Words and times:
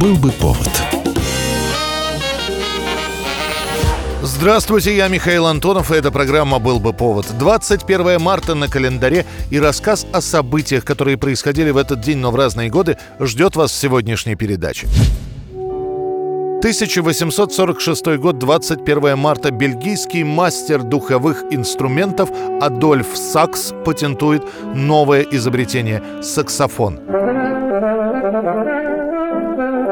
Был 0.00 0.16
бы 0.16 0.30
повод. 0.30 0.68
Здравствуйте, 4.22 4.94
я 4.94 5.08
Михаил 5.08 5.46
Антонов, 5.46 5.90
и 5.90 5.94
эта 5.94 6.10
программа 6.10 6.58
«Был 6.58 6.80
бы 6.80 6.92
повод». 6.92 7.26
21 7.38 8.20
марта 8.20 8.54
на 8.54 8.68
календаре 8.68 9.24
и 9.50 9.58
рассказ 9.58 10.06
о 10.12 10.20
событиях, 10.20 10.84
которые 10.84 11.16
происходили 11.16 11.70
в 11.70 11.78
этот 11.78 12.00
день, 12.00 12.18
но 12.18 12.30
в 12.30 12.36
разные 12.36 12.68
годы, 12.68 12.98
ждет 13.20 13.56
вас 13.56 13.70
в 13.70 13.74
сегодняшней 13.74 14.34
передаче. 14.34 14.86
1846 16.58 18.18
год, 18.18 18.38
21 18.38 19.16
марта, 19.16 19.50
бельгийский 19.50 20.24
мастер 20.24 20.82
духовых 20.82 21.44
инструментов 21.50 22.28
Адольф 22.60 23.16
Сакс 23.16 23.72
патентует 23.84 24.42
новое 24.74 25.22
изобретение– 25.22 26.02
саксофон. 26.22 27.00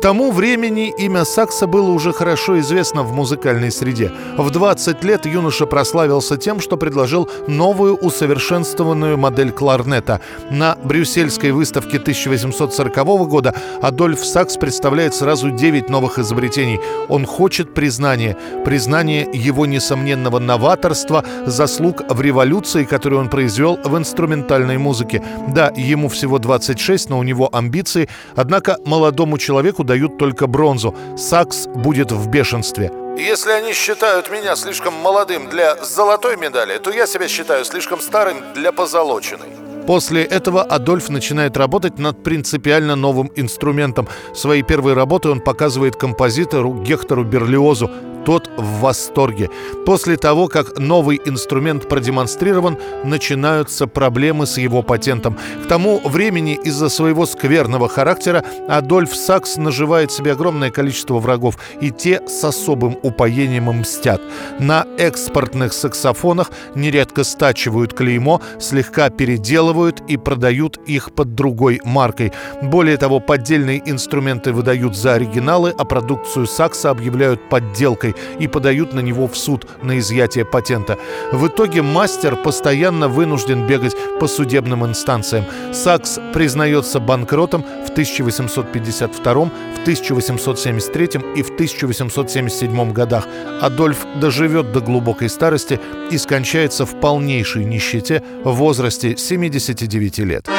Тому 0.00 0.32
времени 0.32 0.94
имя 0.96 1.26
Сакса 1.26 1.66
было 1.66 1.90
уже 1.90 2.14
хорошо 2.14 2.58
известно 2.60 3.02
в 3.02 3.12
музыкальной 3.12 3.70
среде. 3.70 4.10
В 4.38 4.50
20 4.50 5.04
лет 5.04 5.26
юноша 5.26 5.66
прославился 5.66 6.38
тем, 6.38 6.60
что 6.60 6.78
предложил 6.78 7.28
новую 7.46 7.96
усовершенствованную 7.96 9.18
модель 9.18 9.52
кларнета. 9.52 10.22
На 10.50 10.78
брюссельской 10.82 11.50
выставке 11.50 11.98
1840 11.98 12.96
года 13.28 13.54
Адольф 13.82 14.24
Сакс 14.24 14.56
представляет 14.56 15.14
сразу 15.14 15.50
9 15.50 15.90
новых 15.90 16.18
изобретений. 16.18 16.80
Он 17.10 17.26
хочет 17.26 17.74
признания. 17.74 18.38
Признание 18.64 19.28
его 19.30 19.66
несомненного 19.66 20.38
новаторства, 20.38 21.26
заслуг 21.44 22.04
в 22.08 22.22
революции, 22.22 22.84
которую 22.84 23.20
он 23.20 23.28
произвел 23.28 23.78
в 23.84 23.98
инструментальной 23.98 24.78
музыке. 24.78 25.22
Да, 25.48 25.70
ему 25.76 26.08
всего 26.08 26.38
26, 26.38 27.10
но 27.10 27.18
у 27.18 27.22
него 27.22 27.50
амбиции. 27.52 28.08
Однако 28.34 28.78
молодому 28.86 29.36
человеку 29.36 29.84
дают 29.90 30.18
только 30.18 30.46
бронзу. 30.46 30.94
Сакс 31.16 31.66
будет 31.66 32.12
в 32.12 32.28
бешенстве. 32.28 32.92
Если 33.18 33.50
они 33.50 33.72
считают 33.72 34.30
меня 34.30 34.54
слишком 34.54 34.94
молодым 34.94 35.48
для 35.48 35.74
золотой 35.84 36.36
медали, 36.36 36.78
то 36.78 36.92
я 36.92 37.06
себя 37.06 37.26
считаю 37.26 37.64
слишком 37.64 38.00
старым 38.00 38.36
для 38.54 38.70
позолоченной. 38.70 39.59
После 39.90 40.22
этого 40.22 40.62
Адольф 40.62 41.08
начинает 41.08 41.56
работать 41.56 41.98
над 41.98 42.22
принципиально 42.22 42.94
новым 42.94 43.32
инструментом. 43.34 44.06
Свои 44.32 44.62
первые 44.62 44.94
работы 44.94 45.30
он 45.30 45.40
показывает 45.40 45.96
композитору 45.96 46.74
Гектору 46.74 47.24
Берлиозу. 47.24 47.90
Тот 48.24 48.50
в 48.58 48.80
восторге. 48.80 49.48
После 49.86 50.18
того, 50.18 50.46
как 50.46 50.78
новый 50.78 51.18
инструмент 51.24 51.88
продемонстрирован, 51.88 52.76
начинаются 53.02 53.86
проблемы 53.86 54.44
с 54.46 54.58
его 54.58 54.82
патентом. 54.82 55.38
К 55.64 55.66
тому 55.66 55.98
времени 56.04 56.60
из-за 56.62 56.90
своего 56.90 57.24
скверного 57.24 57.88
характера 57.88 58.44
Адольф 58.68 59.16
Сакс 59.16 59.56
наживает 59.56 60.12
себе 60.12 60.32
огромное 60.32 60.70
количество 60.70 61.18
врагов, 61.18 61.56
и 61.80 61.90
те 61.90 62.20
с 62.28 62.44
особым 62.44 62.98
упоением 63.02 63.72
мстят. 63.80 64.20
На 64.58 64.86
экспортных 64.98 65.72
саксофонах 65.72 66.50
нередко 66.74 67.24
стачивают 67.24 67.94
клеймо, 67.94 68.42
слегка 68.60 69.08
переделывают 69.08 69.79
и 69.88 70.16
продают 70.16 70.78
их 70.86 71.12
под 71.12 71.34
другой 71.34 71.80
маркой. 71.84 72.32
Более 72.62 72.96
того, 72.96 73.20
поддельные 73.20 73.82
инструменты 73.84 74.52
выдают 74.52 74.96
за 74.96 75.14
оригиналы, 75.14 75.74
а 75.76 75.84
продукцию 75.84 76.46
Сакса 76.46 76.90
объявляют 76.90 77.48
подделкой 77.48 78.14
и 78.38 78.46
подают 78.46 78.92
на 78.94 79.00
него 79.00 79.26
в 79.26 79.36
суд 79.36 79.66
на 79.82 79.98
изъятие 79.98 80.44
патента. 80.44 80.98
В 81.32 81.46
итоге 81.46 81.82
мастер 81.82 82.36
постоянно 82.36 83.08
вынужден 83.08 83.66
бегать 83.66 83.96
по 84.18 84.26
судебным 84.26 84.84
инстанциям. 84.84 85.44
Сакс 85.72 86.18
признается 86.32 87.00
банкротом 87.00 87.64
в 87.86 87.90
1852, 87.90 89.34
в 89.44 89.80
1873 89.82 91.08
и 91.36 91.42
в 91.42 91.50
1877 91.50 92.92
годах. 92.92 93.26
Адольф 93.60 94.06
доживет 94.20 94.72
до 94.72 94.80
глубокой 94.80 95.28
старости 95.28 95.80
и 96.10 96.18
скончается 96.18 96.84
в 96.84 97.00
полнейшей 97.00 97.64
нищете 97.64 98.22
в 98.44 98.52
возрасте 98.52 99.16
79 99.60 100.18
лет. 100.18 100.50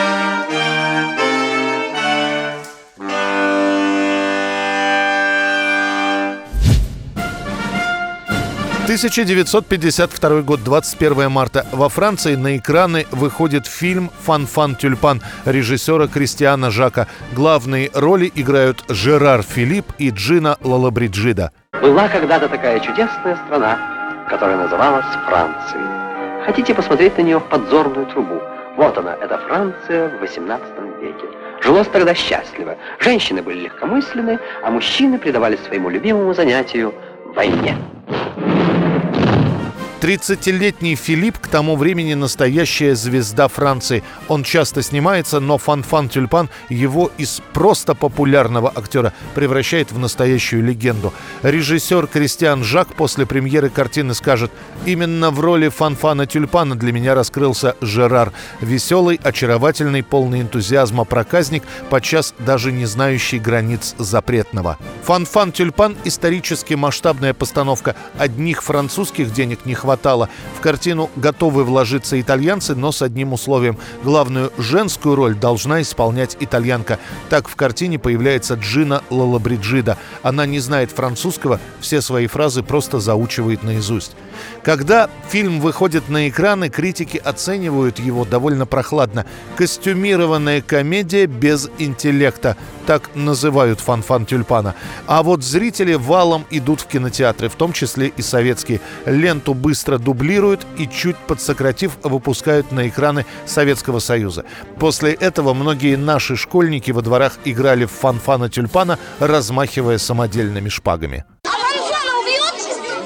1952 8.91 10.41
год, 10.41 10.63
21 10.65 11.31
марта. 11.31 11.65
Во 11.71 11.87
Франции 11.87 12.35
на 12.35 12.57
экраны 12.57 13.05
выходит 13.11 13.65
фильм 13.65 14.11
«Фан-фан 14.23 14.75
тюльпан» 14.75 15.21
режиссера 15.45 16.07
Кристиана 16.07 16.71
Жака. 16.71 17.07
Главные 17.31 17.89
роли 17.93 18.29
играют 18.35 18.83
Жерар 18.89 19.43
Филипп 19.43 19.85
и 19.97 20.09
Джина 20.09 20.57
Лалабриджида. 20.61 21.51
Была 21.81 22.09
когда-то 22.09 22.49
такая 22.49 22.81
чудесная 22.81 23.37
страна, 23.45 24.27
которая 24.29 24.57
называлась 24.57 25.05
Францией. 25.25 26.45
Хотите 26.45 26.75
посмотреть 26.75 27.17
на 27.17 27.21
нее 27.21 27.39
в 27.39 27.47
подзорную 27.47 28.07
трубу? 28.07 28.41
Вот 28.77 28.97
она, 28.97 29.15
это 29.15 29.37
Франция 29.37 30.09
в 30.09 30.19
18 30.19 30.67
веке. 31.01 31.25
Жилось 31.61 31.87
тогда 31.87 32.13
счастливо. 32.13 32.77
Женщины 32.99 33.41
были 33.41 33.61
легкомысленны, 33.61 34.39
а 34.63 34.71
мужчины 34.71 35.17
предавались 35.17 35.59
своему 35.59 35.89
любимому 35.89 36.33
занятию– 36.33 36.93
войне. 37.35 37.75
30-летний 40.01 40.95
Филипп 40.95 41.37
к 41.37 41.47
тому 41.47 41.75
времени 41.75 42.15
настоящая 42.15 42.95
звезда 42.95 43.47
Франции. 43.47 44.03
Он 44.29 44.43
часто 44.43 44.81
снимается, 44.81 45.39
но 45.39 45.59
Фан-Фан 45.59 46.09
Тюльпан 46.09 46.49
его 46.69 47.11
из 47.19 47.39
просто 47.53 47.93
популярного 47.93 48.73
актера 48.75 49.13
превращает 49.35 49.91
в 49.91 49.99
настоящую 49.99 50.63
легенду. 50.63 51.13
Режиссер 51.43 52.07
Кристиан 52.07 52.63
Жак 52.63 52.95
после 52.95 53.27
премьеры 53.27 53.69
картины 53.69 54.15
скажет 54.15 54.51
«Именно 54.87 55.29
в 55.29 55.39
роли 55.39 55.69
Фан-Фана 55.69 56.25
Тюльпана 56.25 56.75
для 56.75 56.91
меня 56.91 57.13
раскрылся 57.13 57.75
Жерар. 57.79 58.33
Веселый, 58.59 59.19
очаровательный, 59.23 60.01
полный 60.01 60.41
энтузиазма 60.41 61.05
проказник, 61.05 61.61
подчас 61.91 62.33
даже 62.39 62.71
не 62.71 62.87
знающий 62.87 63.37
границ 63.37 63.93
запретного». 63.99 64.79
Фан-Фан 65.03 65.51
Тюльпан– 65.51 65.95
исторически 66.05 66.73
масштабная 66.73 67.35
постановка. 67.35 67.95
Одних 68.17 68.63
французских 68.63 69.31
денег 69.31 69.59
не 69.65 69.75
хватает 69.75 69.90
хватало. 69.91 70.29
В 70.57 70.61
картину 70.61 71.09
готовы 71.17 71.65
вложиться 71.65 72.19
итальянцы, 72.21 72.75
но 72.75 72.93
с 72.93 73.01
одним 73.01 73.33
условием. 73.33 73.77
Главную 74.03 74.53
женскую 74.57 75.15
роль 75.15 75.35
должна 75.35 75.81
исполнять 75.81 76.37
итальянка. 76.39 76.97
Так 77.29 77.49
в 77.49 77.57
картине 77.57 77.99
появляется 77.99 78.53
Джина 78.53 79.03
Лоллобриджида. 79.09 79.97
Она 80.23 80.45
не 80.45 80.59
знает 80.59 80.91
французского, 80.91 81.59
все 81.81 82.01
свои 82.01 82.27
фразы 82.27 82.63
просто 82.63 83.01
заучивает 83.01 83.63
наизусть. 83.63 84.15
Когда 84.63 85.09
фильм 85.29 85.59
выходит 85.59 86.07
на 86.07 86.29
экраны, 86.29 86.69
критики 86.69 87.17
оценивают 87.17 87.99
его 87.99 88.23
довольно 88.23 88.65
прохладно. 88.65 89.25
Костюмированная 89.55 90.61
комедия 90.61 91.25
без 91.25 91.69
интеллекта. 91.79 92.55
Так 92.85 93.09
называют 93.15 93.79
Фанфан-Тюльпана. 93.79 94.75
А 95.07 95.21
вот 95.23 95.43
зрители 95.43 95.93
валом 95.93 96.45
идут 96.49 96.81
в 96.81 96.87
кинотеатры, 96.87 97.49
в 97.49 97.55
том 97.55 97.73
числе 97.73 98.07
и 98.07 98.21
советские. 98.21 98.81
Ленту 99.05 99.53
быстро 99.53 99.80
дублируют 99.97 100.65
и 100.77 100.87
чуть 100.87 101.17
подсократив 101.17 101.97
выпускают 102.03 102.71
на 102.71 102.87
экраны 102.87 103.25
Советского 103.45 103.99
Союза. 103.99 104.45
После 104.79 105.13
этого 105.13 105.53
многие 105.53 105.95
наши 105.95 106.35
школьники 106.35 106.91
во 106.91 107.01
дворах 107.01 107.33
играли 107.45 107.85
в 107.85 107.91
фан-фана 107.91 108.49
тюльпана, 108.49 108.99
размахивая 109.19 109.97
самодельными 109.97 110.69
шпагами. 110.69 111.25
А? 111.45 111.51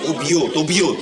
Убьют, 0.07 0.55
убьют. 0.55 0.99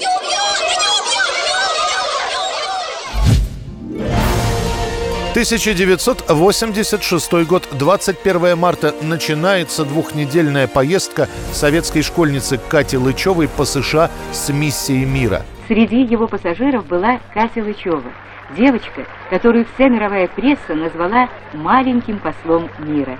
1986 5.33 7.33
год, 7.47 7.67
21 7.71 8.55
марта, 8.55 8.93
начинается 9.01 9.83
двухнедельная 9.83 10.67
поездка 10.67 11.27
советской 11.51 12.03
школьницы 12.03 12.59
Кати 12.59 12.97
Лычевой 12.97 13.47
по 13.47 13.65
США 13.65 14.11
с 14.31 14.49
миссией 14.49 15.05
мира. 15.05 15.43
Среди 15.73 16.03
его 16.03 16.27
пассажиров 16.27 16.85
была 16.85 17.19
Катя 17.33 17.63
Лычева, 17.63 18.03
девочка, 18.55 19.07
которую 19.31 19.65
вся 19.65 19.89
мировая 19.89 20.27
пресса 20.27 20.75
назвала 20.75 21.29
«маленьким 21.51 22.19
послом 22.19 22.69
мира». 22.77 23.17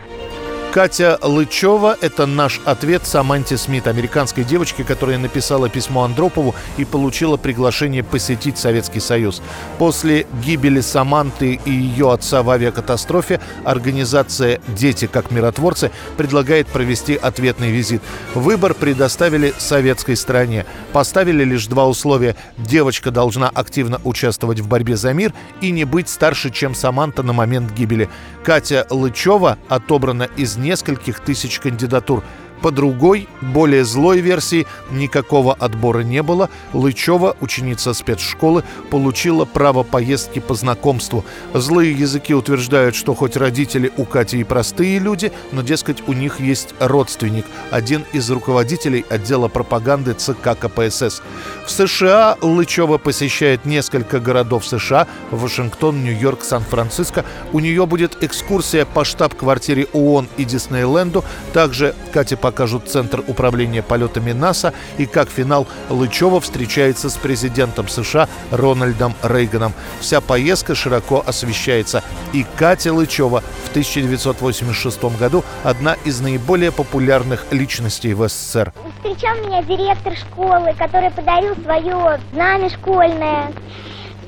Катя 0.74 1.20
Лычева– 1.22 1.96
это 2.02 2.25
наш 2.25 2.60
ответ 2.66 3.06
Саманте 3.06 3.58
Смит, 3.58 3.86
американской 3.86 4.44
девочке, 4.44 4.84
которая 4.84 5.20
написала 5.20 5.70
письмо 5.70 6.04
Андропову 6.04 6.56
и 6.78 6.84
получила 6.84 7.38
приглашение 7.38 8.04
посетить 8.04 8.58
Советский 8.58 9.00
Союз. 9.00 9.44
После 9.78 10.25
гибели 10.44 10.81
Саманты 10.81 11.60
и 11.64 11.72
ее 11.72 12.12
отца 12.12 12.42
в 12.42 12.50
авиакатастрофе 12.50 13.40
организация 13.64 14.62
«Дети 14.68 15.06
как 15.06 15.30
миротворцы» 15.30 15.92
предлагает 16.18 16.66
провести 16.66 17.14
ответный 17.14 17.70
визит. 17.70 18.02
Выбор 18.34 18.74
предоставили 18.74 19.54
советской 19.60 20.16
стране. 20.16 20.66
Поставили 20.92 21.44
лишь 21.44 21.68
два 21.68 21.86
условия. 21.86 22.36
Девочка 22.58 23.12
должна 23.12 23.48
активно 23.48 24.02
участвовать 24.04 24.60
в 24.60 24.68
борьбе 24.68 24.98
за 24.98 25.14
мир 25.14 25.34
и 25.62 25.70
не 25.70 25.86
быть 25.86 26.10
старше, 26.10 26.50
чем 26.50 26.74
Саманта 26.74 27.22
на 27.22 27.31
момент 27.31 27.74
гибели. 27.74 28.10
Катя 28.44 28.88
Лычева 28.90 29.60
отобрана 29.70 30.24
из 30.36 30.58
нескольких 30.63 31.19
тысяч 31.19 31.60
кандидатур. 31.60 32.24
По 32.63 32.71
другой, 32.71 33.27
более 33.42 33.83
злой 33.83 34.21
версии, 34.21 34.65
никакого 34.89 35.54
отбора 35.54 36.00
не 36.00 36.24
было. 36.24 36.50
Лычева, 36.71 37.36
ученица 37.42 37.94
спецшколы, 37.94 38.63
получила 38.89 39.44
право 39.44 39.83
поездки 39.83 40.39
по 40.39 40.54
знакомству. 40.54 41.25
Злые 41.54 41.92
языки 41.92 42.33
утверждают, 42.33 42.95
что 42.95 43.15
хоть 43.15 43.36
родители 43.36 43.92
у 43.98 44.06
Кати 44.06 44.39
и 44.39 44.44
простые 44.45 45.00
люди, 45.00 45.33
но, 45.51 45.62
дескать, 45.62 46.07
у 46.07 46.13
них 46.13 46.39
есть 46.39 46.74
родственник, 46.80 47.45
один 47.69 48.06
из 48.13 48.31
руководителей 48.31 49.04
отдела 49.10 49.50
пропаганды 49.50 50.13
ЦК 50.13 50.57
КПСС. 50.57 51.21
В 51.65 51.69
США 51.69 52.38
Лычева 52.42 52.98
посещает 52.98 53.65
несколько 53.65 54.21
городов 54.21 54.65
США– 54.65 55.07
Вашингтон, 55.31 56.01
Нью-Йорк, 56.06 56.44
Сан-Франциско. 56.44 57.25
У 57.51 57.60
нее 57.60 57.86
будет 57.86 58.24
экскурсия 58.24 58.86
по 58.86 59.04
штаб-квартире 59.04 59.88
ООН 59.92 60.30
и 60.38 60.45
Диснейленду. 60.45 61.25
Также 61.51 61.94
Кате 62.13 62.38
покажут 62.53 62.88
Центр 62.88 63.23
управления 63.27 63.81
полетами 63.81 64.31
НАСА 64.31 64.73
и 65.00 65.07
как 65.07 65.27
финал 65.27 65.67
Лычева 65.89 66.39
встречается 66.39 67.09
с 67.09 67.15
президентом 67.15 67.88
США 67.88 68.29
Рональдом 68.51 69.15
Рейганом. 69.23 69.73
Вся 70.00 70.21
поездка 70.21 70.75
широко 70.75 71.23
освещается. 71.25 72.03
И 72.31 72.45
Катя 72.55 72.94
Лычева 72.94 73.41
в 73.65 73.69
1986 73.71 75.03
году 75.17 75.44
одна 75.63 75.95
из 76.05 76.21
наиболее 76.21 76.71
популярных 76.71 77.47
личностей 77.50 78.13
в 78.13 78.29
СССР. 78.29 78.71
Встречал 78.97 79.35
меня 79.38 79.63
директор 79.63 80.13
школы, 80.15 80.75
который 80.77 81.09
подарил 81.09 81.55
свое 81.55 82.19
знамя 82.33 82.69
школьное. 82.69 83.51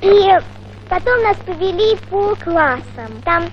И 0.01 0.31
потом 0.89 1.21
нас 1.21 1.37
повели 1.45 1.95
по 2.09 2.35
классам. 2.43 3.21
Там 3.23 3.43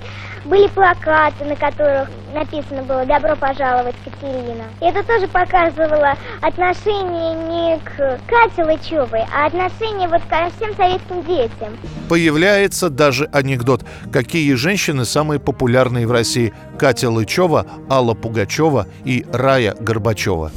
были 0.44 0.67
плакаты, 0.69 1.44
на 1.44 1.56
которых 1.56 2.09
написано 2.35 2.83
было 2.83 3.05
«Добро 3.05 3.37
пожаловать, 3.37 3.94
Катерина». 4.05 4.65
И 4.81 4.85
это 4.85 5.03
тоже 5.05 5.29
показывало 5.29 6.15
отношение 6.41 7.35
не 7.49 7.79
к 7.81 8.21
Кате 8.27 8.65
Лычевой, 8.65 9.25
а 9.35 9.47
отношение 9.47 10.09
вот 10.09 10.23
ко 10.23 10.50
всем 10.56 10.75
советским 10.75 11.23
детям. 11.25 11.77
Появляется 12.09 12.91
даже 12.91 13.29
анекдот. 13.33 13.83
Какие 14.12 14.55
женщины 14.55 15.05
самые 15.05 15.41
популярные 15.41 16.06
в 16.06 16.12
России? 16.12 16.53
Катя 16.79 17.11
Лычева, 17.11 17.67
Алла 17.89 18.15
Пугачева 18.15 18.87
и 19.05 19.25
Рая 19.33 19.75
Горбачева. 19.79 20.50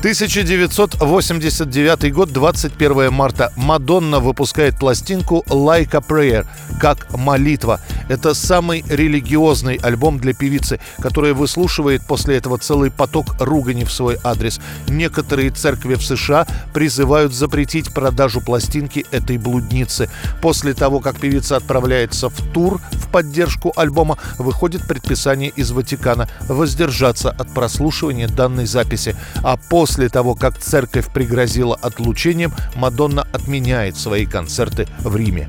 1989 0.00 2.12
год, 2.14 2.32
21 2.32 3.12
марта. 3.12 3.52
Мадонна 3.54 4.18
выпускает 4.18 4.78
пластинку 4.78 5.44
«Like 5.48 5.94
a 5.94 6.00
Prayer» 6.00 6.46
как 6.80 7.14
молитва. 7.18 7.80
Это 8.08 8.32
самый 8.32 8.82
религиозный 8.88 9.76
альбом 9.76 10.18
для 10.18 10.32
певицы, 10.32 10.80
которая 11.00 11.34
выслушивает 11.34 12.06
после 12.06 12.38
этого 12.38 12.56
целый 12.56 12.90
поток 12.90 13.36
ругани 13.38 13.84
в 13.84 13.92
свой 13.92 14.16
адрес. 14.24 14.58
Некоторые 14.88 15.50
церкви 15.50 15.96
в 15.96 16.02
США 16.02 16.46
призывают 16.72 17.34
запретить 17.34 17.92
продажу 17.92 18.40
пластинки 18.40 19.04
этой 19.10 19.36
блудницы. 19.36 20.08
После 20.40 20.72
того, 20.72 21.00
как 21.00 21.20
певица 21.20 21.56
отправляется 21.56 22.30
в 22.30 22.40
тур 22.54 22.80
в 22.92 23.08
поддержку 23.08 23.74
альбома, 23.76 24.16
выходит 24.38 24.88
предписание 24.88 25.50
из 25.50 25.72
Ватикана 25.72 26.26
воздержаться 26.48 27.30
от 27.30 27.52
прослушивания 27.52 28.28
данной 28.28 28.64
записи. 28.64 29.14
А 29.42 29.58
после 29.58 29.89
После 29.90 30.08
того, 30.08 30.36
как 30.36 30.56
церковь 30.56 31.12
пригрозила 31.12 31.74
отлучением, 31.74 32.52
Мадонна 32.76 33.26
отменяет 33.32 33.96
свои 33.96 34.24
концерты 34.24 34.86
в 35.00 35.16
Риме. 35.16 35.48